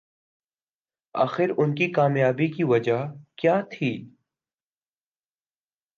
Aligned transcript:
آخر 1.15 1.49
ان 1.57 1.75
کی 1.75 1.87
کامیابی 1.91 2.47
کی 2.47 2.63
وجہ 2.63 2.97
کیا 3.37 3.61
تھی 3.71 3.91